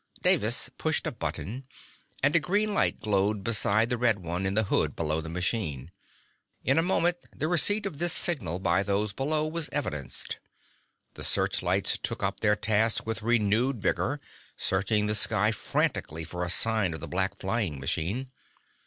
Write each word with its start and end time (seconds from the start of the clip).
Davis 0.23 0.67
pushed 0.79 1.05
a 1.05 1.11
button, 1.11 1.67
and 2.23 2.35
a 2.35 2.39
green 2.39 2.73
light 2.73 2.99
glowed 3.01 3.43
beside 3.43 3.91
the 3.91 3.99
red 3.99 4.17
one 4.17 4.47
in 4.47 4.55
the 4.55 4.63
hood 4.63 4.95
below 4.95 5.21
the 5.21 5.29
machine. 5.29 5.91
In 6.63 6.79
a 6.79 6.81
moment 6.81 7.17
the 7.31 7.47
receipt 7.47 7.85
of 7.85 7.99
this 7.99 8.11
signal 8.11 8.57
by 8.57 8.81
those 8.81 9.13
below 9.13 9.45
was 9.45 9.69
evidenced. 9.71 10.39
The 11.13 11.23
searchlights 11.23 11.99
took 11.99 12.23
up 12.23 12.39
their 12.39 12.55
task 12.55 13.05
with 13.05 13.21
renewed 13.21 13.79
vigor, 13.79 14.19
searching 14.57 15.05
the 15.05 15.13
sky 15.13 15.51
frantically 15.51 16.23
for 16.23 16.43
a 16.43 16.49
sign 16.49 16.95
of 16.95 16.99
the 16.99 17.07
black 17.07 17.37
flying 17.37 17.79
machine. 17.79 18.31